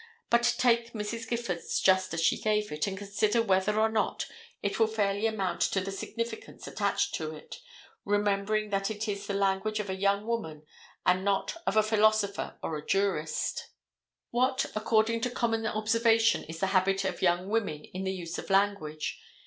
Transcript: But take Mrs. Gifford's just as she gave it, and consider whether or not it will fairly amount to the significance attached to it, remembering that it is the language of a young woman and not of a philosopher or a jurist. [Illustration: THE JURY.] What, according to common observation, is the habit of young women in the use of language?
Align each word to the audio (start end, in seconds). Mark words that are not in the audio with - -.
But 0.31 0.55
take 0.57 0.93
Mrs. 0.93 1.29
Gifford's 1.29 1.79
just 1.79 2.11
as 2.11 2.19
she 2.21 2.41
gave 2.41 2.71
it, 2.71 2.87
and 2.87 2.97
consider 2.97 3.39
whether 3.39 3.79
or 3.79 3.87
not 3.87 4.25
it 4.63 4.79
will 4.79 4.87
fairly 4.87 5.27
amount 5.27 5.61
to 5.61 5.79
the 5.79 5.91
significance 5.91 6.65
attached 6.65 7.13
to 7.13 7.35
it, 7.35 7.61
remembering 8.03 8.71
that 8.71 8.89
it 8.89 9.07
is 9.07 9.27
the 9.27 9.35
language 9.35 9.79
of 9.79 9.91
a 9.91 9.95
young 9.95 10.25
woman 10.25 10.63
and 11.05 11.23
not 11.23 11.55
of 11.67 11.77
a 11.77 11.83
philosopher 11.83 12.57
or 12.63 12.77
a 12.77 12.83
jurist. 12.83 13.59
[Illustration: 13.59 13.73
THE 13.75 14.31
JURY.] 14.31 14.31
What, 14.31 14.65
according 14.81 15.21
to 15.21 15.29
common 15.29 15.67
observation, 15.67 16.45
is 16.45 16.59
the 16.59 16.67
habit 16.73 17.05
of 17.05 17.21
young 17.21 17.47
women 17.49 17.85
in 17.85 18.03
the 18.03 18.11
use 18.11 18.39
of 18.39 18.49
language? 18.49 19.21